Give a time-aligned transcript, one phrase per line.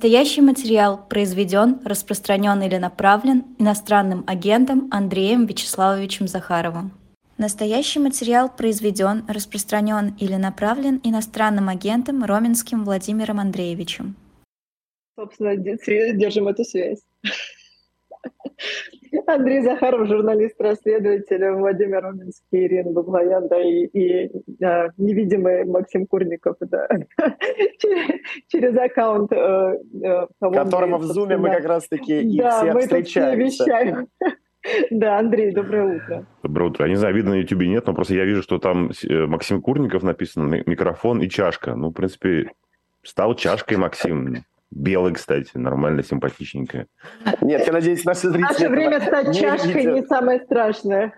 [0.00, 6.92] Настоящий материал произведен, распространен или направлен иностранным агентом Андреем Вячеславовичем Захаровым.
[7.36, 14.16] Настоящий материал произведен, распространен или направлен иностранным агентом Роменским Владимиром Андреевичем.
[15.18, 17.02] Собственно, держим эту связь.
[19.26, 26.86] Андрей Захаров, журналист-расследователь, Владимир Роминский, Ирина Баблоян, да, и, и а, невидимый Максим Курников, да,
[27.78, 29.32] через, через аккаунт.
[29.32, 33.64] Э, э, Которого в Зуме мы как раз-таки и да, все мы встречаемся.
[33.64, 34.08] Вещаем.
[34.90, 36.26] Да, Андрей, доброе утро.
[36.42, 36.84] Доброе утро.
[36.84, 39.62] Я не знаю, видно на YouTube нет, но просто я вижу, что там э, Максим
[39.62, 41.74] Курников написано, микрофон и чашка.
[41.74, 42.50] Ну, в принципе,
[43.02, 44.44] стал чашкой Максим.
[44.70, 46.86] Белый, кстати, нормально, симпатичненькая.
[47.40, 48.42] Нет, я надеюсь, наши зрители...
[48.42, 51.12] Наше время стать чашкой не самое страшное.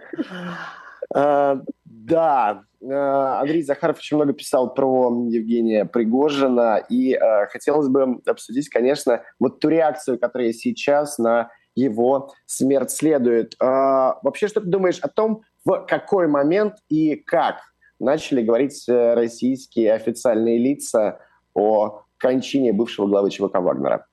[1.14, 8.20] А, да, а, Андрей Захаров очень много писал про Евгения Пригожина, и а, хотелось бы
[8.26, 13.54] обсудить, конечно, вот ту реакцию, которая сейчас на его смерть следует.
[13.58, 17.56] Вообще, что ты думаешь о том, в какой момент и как
[17.98, 21.20] начали говорить э, российские официальные лица
[21.54, 24.06] о кончине бывшего главы ЧВК Вагнера?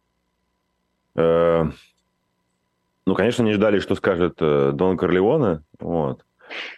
[1.15, 1.65] Э,
[3.05, 6.25] ну, конечно, не ждали, что скажет э, Дон Корлеоне, вот.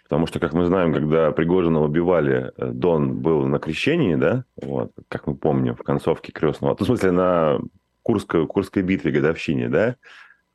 [0.04, 4.92] Потому что, как мы знаем, когда Пригожина убивали, э, Дон был на крещении, да, вот,
[5.08, 6.76] как мы помним, в концовке крестного.
[6.76, 7.58] В смысле, на
[8.02, 9.96] Курской, Курской битве, годовщине, да.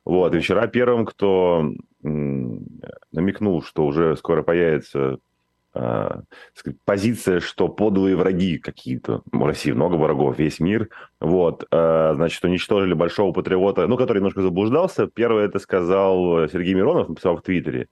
[0.04, 1.70] Вот, и вчера первым, кто
[2.02, 5.18] намекнул, что уже скоро появится
[6.54, 9.22] сказать, позиция, что подлые враги какие-то.
[9.30, 10.88] В России много врагов, весь мир.
[11.20, 15.06] Вот, э, значит, уничтожили большого патриота, ну, который немножко заблуждался.
[15.06, 17.88] Первое это сказал Сергей Миронов, написал в Твиттере.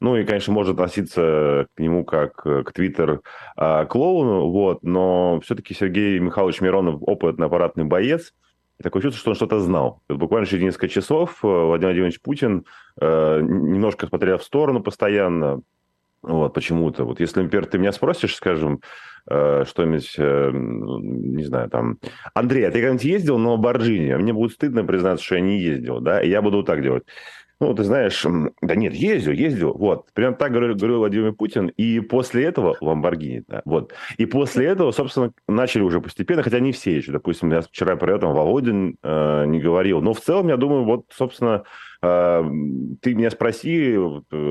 [0.00, 6.60] Ну, и, конечно, можно относиться к нему как к Твиттер-клоуну, вот, но все-таки Сергей Михайлович
[6.60, 8.32] Миронов опытный аппаратный боец,
[8.78, 10.02] и такое чувство, что он что-то знал.
[10.08, 12.66] Буквально через несколько часов э, Владимир Владимирович Путин,
[13.00, 15.62] э, немножко смотря в сторону постоянно,
[16.26, 17.04] вот, почему-то.
[17.04, 18.80] Вот если, например, ты меня спросишь, скажем,
[19.30, 21.98] э, что-нибудь, э, не знаю, там,
[22.34, 24.14] Андрей, а ты когда-нибудь ездил на Ламборджини?
[24.14, 27.04] Мне будет стыдно признаться, что я не ездил, да, и я буду вот так делать.
[27.58, 28.26] Ну, ты знаешь,
[28.60, 30.12] да нет, ездил, ездил, вот.
[30.12, 31.68] Прям так говорил, говорил Владимир Путин.
[31.68, 33.94] И после этого, Ламборгини, да, вот.
[34.18, 37.12] И после этого, собственно, начали уже постепенно, хотя не все еще.
[37.12, 40.02] Допустим, я вчера про это Володин э, не говорил.
[40.02, 41.62] Но в целом, я думаю, вот, собственно,
[42.02, 42.44] э,
[43.00, 43.98] ты меня спроси,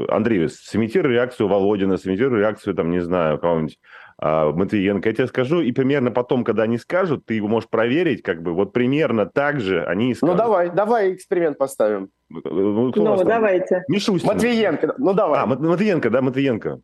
[0.10, 3.78] Андрей, сымитируй реакцию Володина, сымитируй реакцию, там, не знаю, кого-нибудь
[4.22, 5.10] Матвиенко.
[5.10, 8.54] Я тебе скажу, и примерно потом, когда они скажут, ты его можешь проверить, как бы,
[8.54, 10.36] вот примерно так же они и ну, скажут.
[10.36, 12.10] Ну, давай, давай эксперимент поставим.
[12.30, 13.84] Ну, ну давайте.
[13.88, 14.28] Мишустин.
[14.28, 15.42] Матвиенко, ну, давай.
[15.42, 16.80] А, Матвиенко, да, Матвиенко.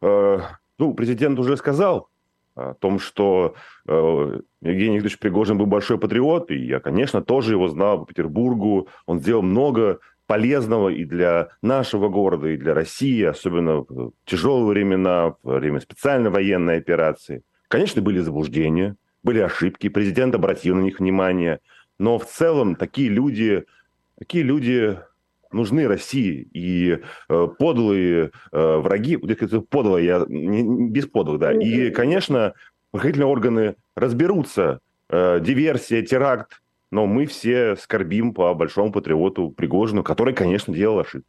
[0.00, 0.38] Э,
[0.78, 2.08] ну, президент уже сказал
[2.54, 3.54] о том, что
[3.88, 8.88] э, Евгений Викторович Пригожин был большой патриот, и я, конечно, тоже его знал по Петербургу.
[9.06, 15.34] Он сделал много полезного и для нашего города, и для России, особенно в тяжелые времена,
[15.42, 17.42] во время специальной военной операции.
[17.68, 21.60] Конечно, были заблуждения, были ошибки, президент обратил на них внимание,
[21.98, 23.64] но в целом такие люди,
[24.18, 24.98] такие люди
[25.52, 26.48] нужны России.
[26.52, 26.98] И
[27.28, 31.52] э, подлые э, враги, подлые, я не, без подлых, да.
[31.52, 32.54] И, конечно,
[32.90, 36.60] правоохранительные органы разберутся, э, диверсия, теракт,
[36.94, 41.26] но мы все скорбим по большому патриоту Пригожину, который, конечно, делал ошибки.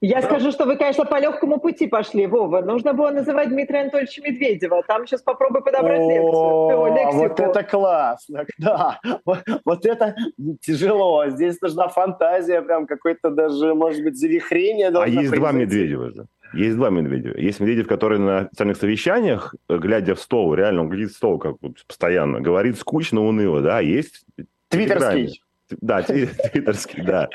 [0.00, 2.62] Я скажу, что вы, конечно, по легкому пути пошли, Вова.
[2.62, 4.82] Нужно было называть Дмитрия Анатольевича Медведева.
[4.88, 6.94] Там сейчас попробуй подобрать лекцию.
[6.94, 7.16] Лексику.
[7.18, 8.98] Вот это классно, да.
[9.24, 10.16] Вот, вот это
[10.60, 11.28] тяжело.
[11.28, 14.88] Здесь нужна фантазия, прям какое-то даже, может быть, завихрение.
[14.88, 15.36] А есть произойти.
[15.36, 16.26] два Медведева же.
[16.54, 17.36] Есть два Медведева.
[17.36, 21.56] Есть Медведев, который на официальных совещаниях, глядя в стол, реально он глядит в стол как
[21.86, 23.78] постоянно, говорит скучно, уныло, да.
[23.78, 24.24] Есть
[24.70, 25.42] Твиттерский.
[25.80, 27.28] Да, твиттерский, да.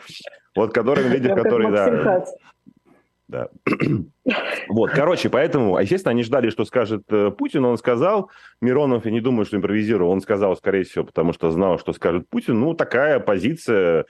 [0.56, 2.26] Вот который Медведев, который, да.
[3.28, 3.50] Да.
[4.68, 7.66] Вот, короче, поэтому, естественно, они ждали, что скажет э, Путин.
[7.66, 8.30] Он сказал,
[8.62, 12.30] Миронов, я не думаю, что импровизировал, он сказал, скорее всего, потому что знал, что скажет
[12.30, 12.60] Путин.
[12.60, 14.06] Ну, такая позиция, э,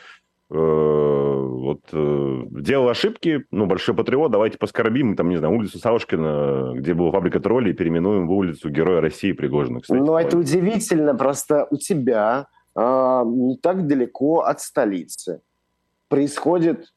[0.50, 6.94] вот, э, делал ошибки, ну, большой патриот, давайте поскорбим, там, не знаю, улицу Савушкина, где
[6.94, 9.98] была фабрика троллей, переименуем в улицу Героя России Пригожина, кстати.
[9.98, 15.42] Ну, это удивительно, просто у тебя а, не так далеко от столицы.
[16.10, 16.94] Происходит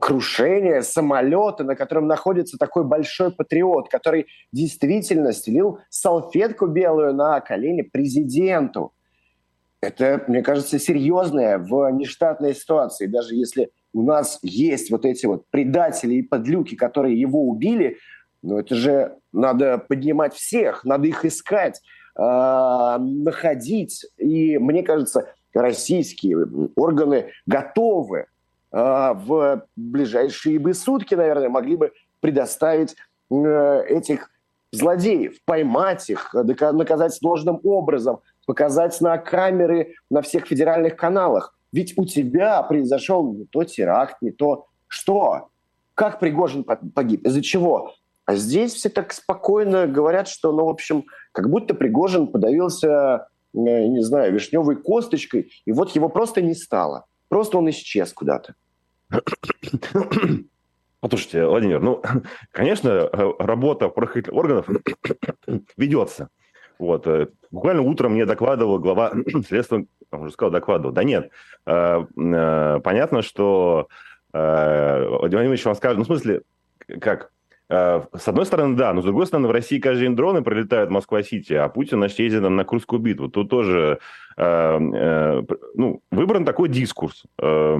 [0.00, 7.82] крушение самолета, на котором находится такой большой патриот, который действительно стелил салфетку белую на колени
[7.82, 8.92] президенту.
[9.80, 13.06] Это, мне кажется, серьезная в нештатной ситуации.
[13.06, 17.98] Даже если у нас есть вот эти вот предатели и подлюки, которые его убили,
[18.42, 21.80] ну это же надо поднимать всех, надо их искать.
[22.16, 24.06] Э, находить.
[24.18, 26.46] И мне кажется, российские
[26.76, 28.26] органы готовы э,
[28.72, 32.96] в ближайшие бы сутки, наверное, могли бы предоставить
[33.30, 34.30] э, этих
[34.72, 41.56] злодеев, поймать их, наказать должным образом, показать на камеры на всех федеральных каналах.
[41.72, 45.48] Ведь у тебя произошел не то теракт, не то что.
[45.94, 47.26] Как Пригожин погиб?
[47.26, 47.92] Из-за чего?
[48.26, 53.58] А здесь все так спокойно говорят, что, ну, в общем, как будто Пригожин подавился, э,
[53.58, 57.06] не знаю, вишневой косточкой, и вот его просто не стало.
[57.28, 58.54] Просто он исчез куда-то.
[61.00, 62.00] Послушайте, Владимир, ну,
[62.52, 64.68] конечно, э, работа правоохранительных органов
[65.76, 66.28] ведется.
[66.78, 67.08] Вот.
[67.08, 69.12] Э, буквально утром мне докладывал глава
[69.48, 70.94] следствия, уже сказал, докладывал.
[70.94, 71.30] Да нет,
[71.64, 73.88] понятно, что
[74.32, 76.42] Владимир Владимирович вам скажет, ну, в смысле,
[77.00, 77.32] как,
[77.68, 80.92] с одной стороны, да, но с другой стороны, в России каждый день дроны пролетают в
[80.92, 83.28] Москва-Сити, а Путин, значит, ездит там на Курскую битву.
[83.28, 83.98] Тут тоже
[84.36, 85.42] э, э,
[85.74, 87.24] ну, выбран такой дискурс.
[87.40, 87.78] Э,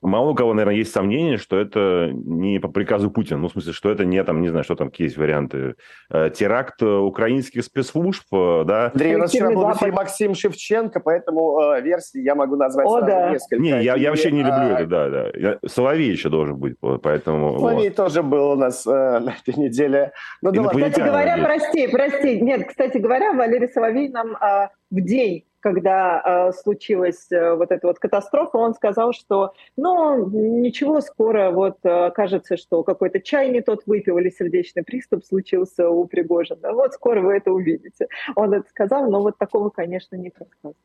[0.00, 3.38] Мало у кого, наверное, есть сомнение, что это не по приказу Путина.
[3.38, 5.74] Ну, в смысле, что это не там, не знаю, что там, какие есть варианты.
[6.10, 8.90] Э, теракт украинских спецслужб, э, да.
[8.92, 13.00] Андрей, у нас вчера был эфир Максим Шевченко, поэтому э, версии я могу назвать О,
[13.00, 13.30] да.
[13.30, 13.60] несколько.
[13.60, 14.80] Не, я, я вообще не люблю а...
[14.80, 15.30] это, да, да.
[15.34, 17.58] Я, Соловей еще должен быть, поэтому...
[17.58, 17.96] Соловей вот.
[17.96, 20.12] тоже был у нас э, на этой неделе.
[20.42, 22.40] Ну, да кстати говоря, прости, прости.
[22.40, 27.86] Нет, кстати говоря, Валерий Соловей нам э, в день когда э, случилась э, вот эта
[27.86, 33.60] вот катастрофа, он сказал, что, ну, ничего, скоро вот э, кажется, что какой-то чай не
[33.60, 36.72] тот выпил или сердечный приступ случился у Пригожина.
[36.72, 38.08] Вот скоро вы это увидите.
[38.36, 40.76] Он это сказал, но вот такого, конечно, не рассказывал.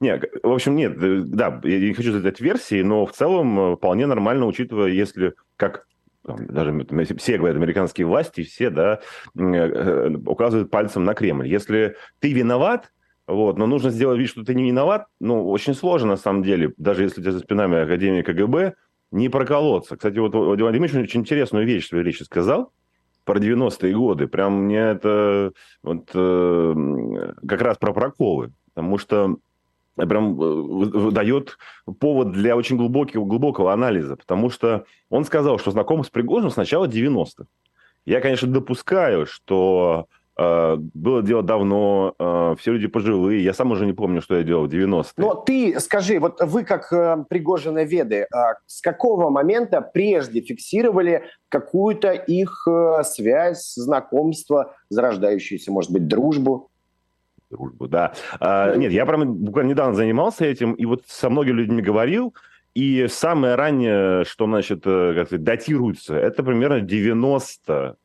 [0.00, 3.76] Нет, в общем, нет, э, да, я не хочу задать версии, но в целом э,
[3.76, 5.86] вполне нормально, учитывая, если как
[6.22, 6.86] даже
[7.18, 9.00] все говорят, американские власти, все, да,
[9.38, 11.48] э, указывают пальцем на Кремль.
[11.48, 12.92] Если ты виноват,
[13.30, 15.06] вот, но нужно сделать вид, что ты не виноват.
[15.20, 18.74] Ну, очень сложно, на самом деле, даже если у тебя за спинами Академия КГБ,
[19.12, 19.96] не проколоться.
[19.96, 22.72] Кстати, вот Владимир Владимирович очень интересную вещь в своей речи сказал
[23.24, 24.26] про 90-е годы.
[24.26, 28.52] Прям мне это вот э, как раз про проколы.
[28.74, 29.36] Потому что
[29.96, 31.58] прям э, дает
[31.98, 34.16] повод для очень глубокого, глубокого анализа.
[34.16, 37.44] Потому что он сказал, что знаком с Пригожиным с начала 90-х.
[38.06, 40.06] Я, конечно, допускаю, что
[40.40, 43.44] было дело давно, э, все люди пожилые.
[43.44, 45.12] Я сам уже не помню, что я делал в 90-е.
[45.16, 48.26] Но ты скажи, вот вы как э, Пригожина Веды,
[48.66, 52.66] с какого момента прежде фиксировали какую-то их
[53.02, 56.70] связь, знакомство, зарождающуюся, может быть, дружбу?
[57.50, 58.14] Дружбу, да.
[58.38, 62.34] А, нет, я прям буквально недавно занимался этим, и вот со многими людьми говорил,
[62.74, 67.96] и самое раннее, что, значит, как сказать, датируется, это примерно 90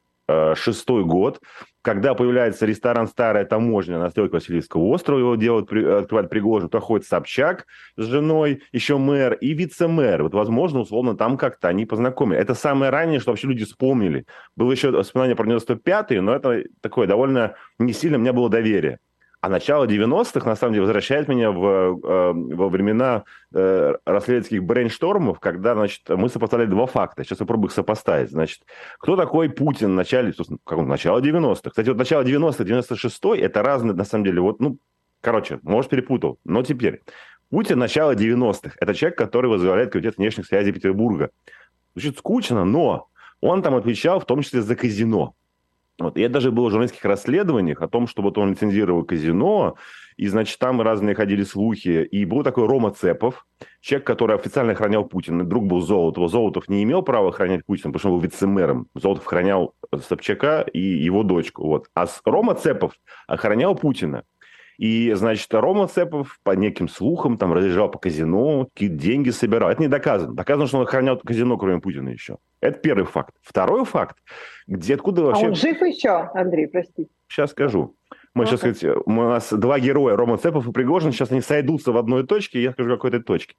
[0.55, 1.39] шестой год,
[1.81, 7.05] когда появляется ресторан «Старая таможня» на стройке Васильевского острова, его делают, открывает Пригожин, туда ходит
[7.05, 10.23] Собчак с женой, еще мэр и вице-мэр.
[10.23, 12.41] Вот, возможно, условно, там как-то они познакомились.
[12.41, 14.25] Это самое раннее, что вообще люди вспомнили.
[14.55, 18.99] Было еще воспоминание про 95-й, но это такое довольно не сильно, у меня было доверие.
[19.45, 25.39] А начало 90-х, на самом деле, возвращает меня в, э, во времена э, расследовательских брейнштормов,
[25.39, 27.23] когда, значит, мы сопоставляли два факта.
[27.23, 28.31] Сейчас попробую их сопоставить.
[28.31, 28.63] Значит,
[28.97, 30.33] кто такой Путин в начале,
[30.63, 31.69] как он, начало 90-х?
[31.69, 34.79] Кстати, вот начало 90-х, 96-й, это разные, на самом деле, вот, ну,
[35.21, 36.39] короче, может, перепутал.
[36.43, 37.03] Но теперь.
[37.51, 38.77] Путин начало 90-х.
[38.79, 41.29] Это человек, который возглавляет комитет внешних связей Петербурга.
[41.93, 43.09] Звучит скучно, но
[43.41, 45.35] он там отвечал в том числе за казино.
[45.99, 46.17] Вот.
[46.17, 49.75] Это даже было в журналистских расследованиях о том, что вот он лицензировал казино,
[50.17, 52.07] и, значит, там разные ходили слухи.
[52.09, 53.45] И был такой Рома Цепов,
[53.81, 55.43] человек, который официально охранял Путина.
[55.43, 56.31] Друг был Золотов.
[56.31, 58.87] Золотов не имел права охранять Путина, потому что он был вице-мэром.
[58.95, 59.73] Золотов охранял
[60.07, 61.65] Собчака и его дочку.
[61.65, 61.87] Вот.
[61.93, 62.93] А Рома Цепов
[63.27, 64.23] охранял Путина.
[64.77, 69.69] И, значит, Рома Цепов по неким слухам там разъезжал по казино, какие-то деньги собирал.
[69.69, 70.33] Это не доказано.
[70.33, 72.37] Доказано, что он охранял казино, кроме Путина еще.
[72.61, 73.35] Это первый факт.
[73.41, 74.17] Второй факт,
[74.67, 75.45] где откуда вообще...
[75.45, 77.07] А он жив еще, Андрей, прости.
[77.27, 77.95] Сейчас скажу.
[78.33, 81.93] Мы ну, сейчас, сказать, у нас два героя, Рома Цепов и Пригожин, сейчас они сойдутся
[81.93, 83.55] в одной точке, я скажу какой-то точке.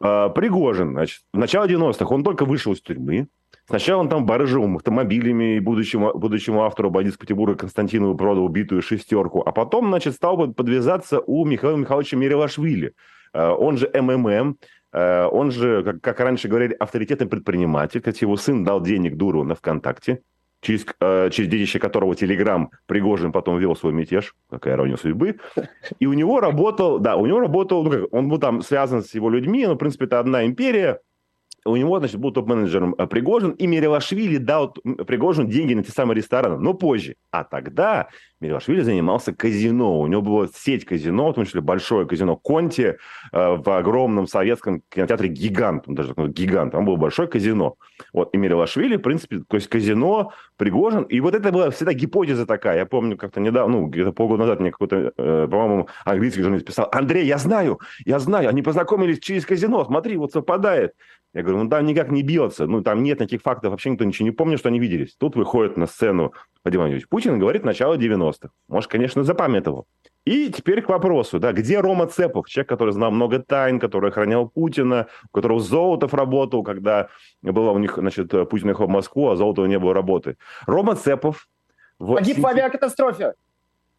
[0.00, 3.28] А, Пригожин, значит, в начале 90-х он только вышел из тюрьмы,
[3.68, 9.42] Сначала он там барыжил автомобилями, и будущему, будущему автору бандитского Петербурга Константинову продал убитую шестерку.
[9.44, 12.94] А потом, значит, стал подвязаться у Михаила Михайловича Мерилашвили.
[13.34, 14.56] Э, он же МММ,
[14.94, 18.00] э, он же, как, как раньше говорили, авторитетный предприниматель.
[18.00, 20.22] Кстати, его сын дал денег Дуру на ВКонтакте,
[20.62, 24.34] через, э, через детище которого Телеграм Пригожин потом вел свой мятеж.
[24.48, 25.40] Какая ирония судьбы.
[25.98, 29.14] И у него работал, да, у него работал, ну, как, он был там связан с
[29.14, 31.00] его людьми, но, в принципе, это одна империя,
[31.68, 36.16] у него, значит, был топ-менеджером э, Пригожин, и Мерилашвили дал Пригожину деньги на те самые
[36.16, 37.16] рестораны, но позже.
[37.30, 38.08] А тогда
[38.40, 40.00] Мерилашвили занимался казино.
[40.00, 42.96] У него была сеть казино, в том числе большое казино Конти э,
[43.32, 45.88] в огромном советском кинотеатре «Гигант».
[45.88, 46.72] Он даже такой гигант.
[46.72, 47.74] Там было большое казино.
[48.12, 48.32] Вот.
[48.34, 51.02] И Мерилашвили, в принципе, то есть казино, Пригожин.
[51.04, 52.78] И вот это была всегда гипотеза такая.
[52.78, 56.88] Я помню, как-то недавно, ну, где-то полгода назад мне какой-то, э, по-моему, английский журналист писал,
[56.92, 60.92] Андрей, я знаю, я знаю, они познакомились через казино, смотри, вот совпадает.
[61.38, 64.24] Я говорю, ну там никак не бьется, ну там нет таких фактов, вообще никто ничего
[64.24, 65.14] не помнит, что они виделись.
[65.14, 66.32] Тут выходит на сцену
[66.64, 68.48] Владимир Владимирович Путин говорит начало 90-х.
[68.66, 69.86] Может, конечно, запамятовал.
[70.24, 74.48] И теперь к вопросу, да, где Рома Цепов, человек, который знал много тайн, который охранял
[74.48, 77.06] Путина, у которого Золотов работал, когда
[77.40, 80.38] была у них, значит, Путин ехал в Москву, а Золотова не было работы.
[80.66, 81.46] Рома Цепов...
[82.00, 82.42] В Погиб сентя...
[82.42, 83.34] в авиакатастрофе.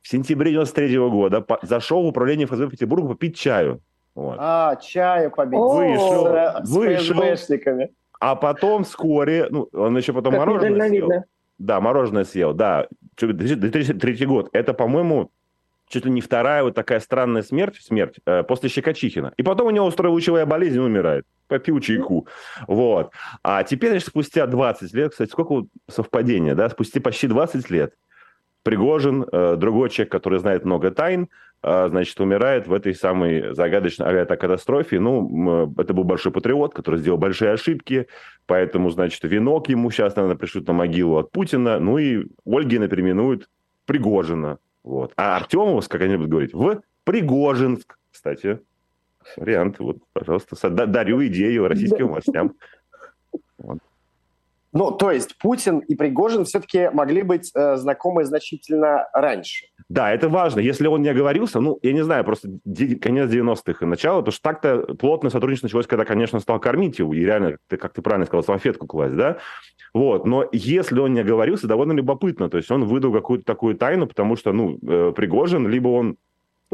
[0.01, 3.81] В сентябре 93 -го года зашел в управление ФСБ в Петербург попить чаю.
[4.19, 4.35] Вот.
[4.37, 5.59] А, чаю побить.
[5.59, 6.25] Вышел,
[6.63, 7.23] с, вышел.
[8.19, 11.09] А потом вскоре, ну, он еще потом как мороженое съел.
[11.57, 12.87] Да, мороженое съел, да.
[13.17, 14.49] 2003 год.
[14.51, 15.31] Это, по-моему,
[15.87, 19.33] чуть ли не вторая вот такая странная смерть, смерть э, после Щекочихина.
[19.37, 21.25] И потом у него устроилучевая болезнь, умирает.
[21.47, 22.27] Попил чайку.
[22.67, 23.11] Вот.
[23.41, 27.93] А теперь, значит, спустя 20 лет, кстати, сколько совпадения, да, спустя почти 20 лет,
[28.63, 31.27] Пригожин, э, другой человек, который знает много тайн, э,
[31.61, 34.99] значит, умирает в этой самой загадочной авиакатастрофе.
[34.99, 38.07] Ну, это был большой патриот, который сделал большие ошибки,
[38.45, 41.79] поэтому, значит, венок ему сейчас, наверное, пришлют на могилу от Путина.
[41.79, 43.49] Ну и Ольгина переименуют
[43.85, 44.59] Пригожина.
[44.83, 45.13] Вот.
[45.17, 47.97] А Артемовск, как они будут говорить, в Пригожинск.
[48.11, 48.59] Кстати,
[49.35, 49.79] вариант.
[49.79, 52.53] Вот, пожалуйста, дарю идею российским властям.
[54.71, 59.65] Ну, то есть Путин и Пригожин все-таки могли быть э, знакомы значительно раньше.
[59.89, 60.59] Да, это важно.
[60.59, 62.49] Если он не оговорился, ну, я не знаю, просто
[63.01, 67.13] конец 90-х и начало, потому что так-то плотное сотрудничество началось, когда, конечно, стал кормить его,
[67.13, 69.37] и реально, ты, как ты правильно сказал, салфетку класть, да?
[69.93, 74.05] Вот, но если он не оговорился, довольно любопытно, то есть он выдал какую-то такую тайну,
[74.05, 76.17] потому что, ну, э, Пригожин, либо он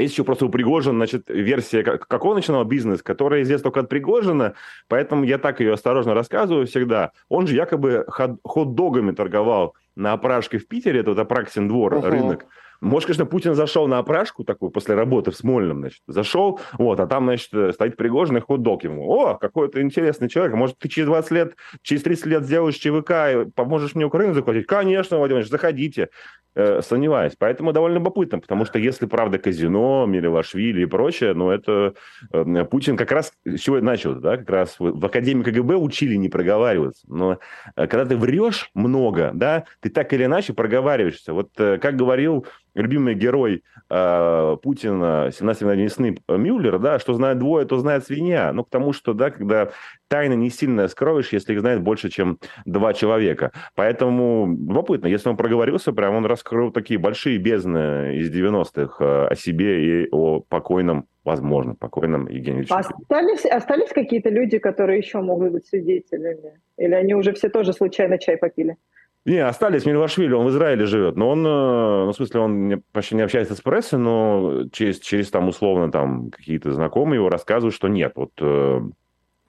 [0.02, 3.82] есть еще просто у Пригожина, значит, версия, как, как он начинал бизнес, которая известна только
[3.82, 4.56] от Пригожина,
[4.88, 7.12] поэтому я так ее осторожно рассказываю всегда.
[7.30, 8.06] Он же якобы
[8.44, 12.10] хот-догами торговал на опрашке в Питере, это вот Апраксин двор, uh-huh.
[12.10, 12.46] рынок.
[12.82, 17.08] Может, конечно, Путин зашел на опрашку такую после работы в Смольном, значит, зашел, вот, а
[17.08, 19.10] там, значит, стоит Пригожин и хот-дог ему.
[19.10, 23.52] О, какой-то интересный человек, может, ты через 20 лет, через 30 лет сделаешь ЧВК и
[23.56, 24.68] поможешь мне Украину захватить?
[24.68, 26.10] Конечно, Владимир Ильич, заходите.
[26.58, 27.34] Э, сомневаюсь.
[27.38, 31.96] Поэтому довольно любопытно, потому что если, правда, казино, Милевашвили и прочее, ну, это
[32.32, 36.16] э, Путин как раз с чего начал, да, как раз в, в Академии КГБ учили
[36.16, 37.06] не проговариваться.
[37.10, 37.40] Но
[37.76, 41.34] э, когда ты врешь много, да, ты так или иначе проговариваешься.
[41.34, 42.46] Вот э, как говорил
[42.76, 48.52] любимый герой э, Путина, 17 весны Мюллер, да, что знает двое, то знает свинья.
[48.54, 49.72] Ну, к тому, что, да, когда
[50.08, 53.52] тайны не сильно скроешь, если их знает больше, чем два человека.
[53.76, 59.36] Поэтому любопытно, если он проговорился, прям он раскрыл такие большие бездны из 90-х э, о
[59.36, 65.66] себе и о покойном, возможно, покойном Евгении Остались, остались какие-то люди, которые еще могут быть
[65.66, 66.60] свидетелями?
[66.78, 68.78] Или они уже все тоже случайно чай попили?
[69.26, 73.16] Не, остались Мильвашвили, он в Израиле живет, но он, э, ну, в смысле, он почти
[73.16, 77.88] не общается с прессой, но через, через там, условно, там, какие-то знакомые его рассказывают, что
[77.88, 78.82] нет, вот э,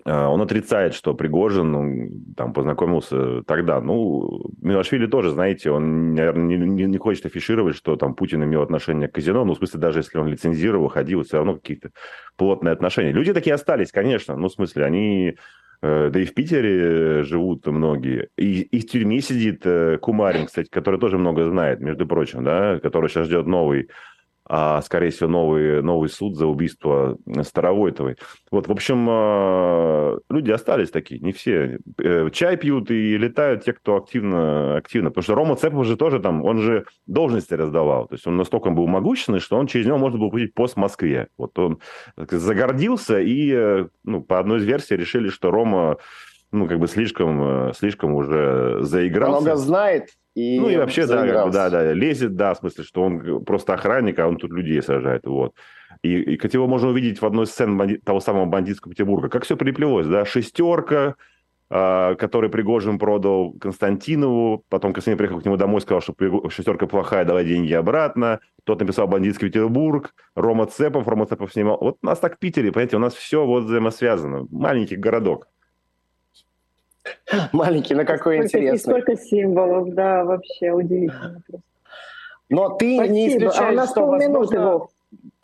[0.06, 3.82] э, он отрицает, что Пригожин ну, там познакомился тогда.
[3.82, 8.62] Ну, Милашвили тоже, знаете, он, наверное, не, не, не хочет афишировать, что там Путин имел
[8.62, 9.44] отношение к казино.
[9.44, 11.90] Ну, в смысле, даже если он лицензировал, ходил, все равно какие-то
[12.36, 13.12] плотные отношения.
[13.12, 14.36] Люди такие остались, конечно.
[14.36, 15.36] Ну, в смысле, они
[15.82, 18.28] да и в Питере живут многие.
[18.36, 22.78] И, и в тюрьме сидит э, Кумарин, кстати, который тоже много знает, между прочим, да,
[22.80, 23.88] который сейчас ждет новый
[24.48, 28.16] а, скорее всего, новый, новый суд за убийство Старовойтовой.
[28.50, 31.78] Вот, в общем, а, люди остались такие, не все.
[31.98, 35.10] Э, чай пьют и летают те, кто активно, активно.
[35.10, 38.06] Потому что Рома Цепов же тоже там, он же должности раздавал.
[38.06, 40.78] То есть он настолько был могущественный, что он через него можно было получить пост в
[40.78, 41.28] Москве.
[41.36, 41.80] Вот он
[42.16, 45.96] загордился, и э, ну, по одной из версий решили, что Рома
[46.56, 49.42] ну, как бы слишком, э, слишком уже заигрался.
[49.42, 52.84] Много знает, и ну и вообще, да, как бы, да, да, лезет, да, в смысле,
[52.84, 55.54] что он просто охранник, а он тут людей сажает, вот.
[56.02, 57.96] И, и как его можно увидеть в одной из сцен банди...
[57.96, 59.30] того самого бандитского Петербурга.
[59.30, 61.14] Как все приплелось, да, шестерка,
[61.70, 66.14] э, который Пригожин продал Константинову, потом Константин приехал к нему домой, сказал, что
[66.50, 68.40] шестерка плохая, давай деньги обратно.
[68.64, 71.78] Тот написал «Бандитский Петербург», Рома Цепов, Рома Цепов снимал.
[71.80, 74.46] Вот у нас так в Питере, понимаете, у нас все вот взаимосвязано.
[74.50, 75.48] Маленький городок.
[77.52, 78.78] Маленький, но какой сколько, интересный.
[78.78, 81.66] Сколько символов, да, вообще удивительно просто.
[82.48, 83.14] Но ты Спасибо.
[83.14, 84.80] не исключаешь, а у нас что, возможно,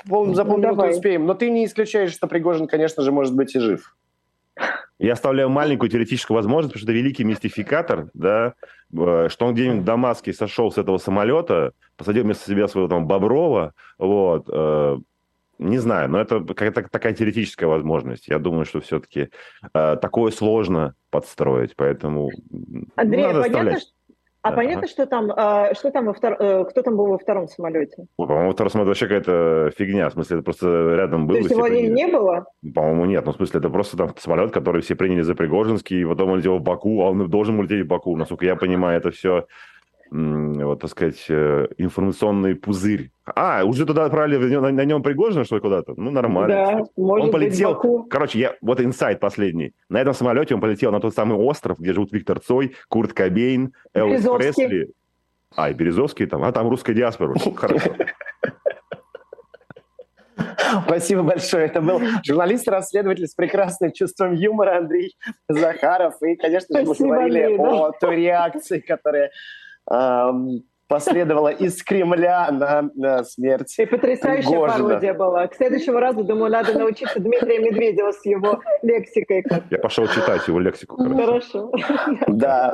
[0.08, 3.54] пол, за полминуты ну, успеем, но ты не исключаешь, что Пригожин, конечно же, может быть
[3.56, 3.96] и жив.
[4.98, 8.54] Я оставляю маленькую теоретическую возможность, потому что это великий мистификатор, да,
[8.96, 13.08] э, что он где-нибудь в Дамаске сошел с этого самолета, посадил вместо себя своего там
[13.08, 14.98] Боброва, вот, э,
[15.62, 18.28] не знаю, но это какая-то такая теоретическая возможность.
[18.28, 19.30] Я думаю, что все-таки
[19.74, 22.30] э, такое сложно подстроить, поэтому
[22.96, 23.82] Андрей, надо понятно, оставлять.
[23.82, 23.92] что
[24.42, 24.56] а да.
[24.56, 26.36] понятно, что там, а, что там во втор...
[26.40, 28.06] Э, кто там был во втором самолете?
[28.16, 30.10] Ой, по-моему, во втором самолете вообще какая-то фигня.
[30.10, 31.36] В смысле, это просто рядом был.
[31.36, 32.46] То есть его не было?
[32.74, 33.24] По-моему, нет.
[33.24, 36.38] Ну, в смысле, это просто там самолет, который все приняли за Пригожинский, и потом он
[36.38, 38.16] летел в Баку, а он должен улететь в Баку.
[38.16, 39.46] Насколько я понимаю, это все
[40.12, 43.10] вот, так сказать, э, информационный пузырь.
[43.24, 45.94] А, уже туда отправили, на, на нем Пригожина, что ли, куда-то?
[45.96, 46.54] Ну, нормально.
[46.54, 49.72] Да, может он полетел, быть, короче, я, вот инсайт последний.
[49.88, 53.72] На этом самолете он полетел на тот самый остров, где живут Виктор Цой, Курт Кобейн,
[53.94, 54.90] Элвис Пресли.
[55.56, 57.34] А, и Березовский там, а там русская диаспора.
[57.56, 57.94] Хорошо.
[60.86, 61.66] Спасибо большое.
[61.66, 65.16] Это был журналист-расследователь с прекрасным чувством юмора Андрей
[65.48, 66.22] Захаров.
[66.22, 69.30] И, конечно же, мы говорили о той реакции, которая
[70.92, 74.88] последовала из Кремля на, на смерть И потрясающая Пригожина.
[74.88, 75.46] пародия была.
[75.46, 79.44] К следующему разу, думаю, надо научиться Дмитрия Медведева с его лексикой.
[79.70, 80.96] Я пошел читать его лексику.
[81.02, 81.72] Хорошо.
[82.28, 82.70] Да.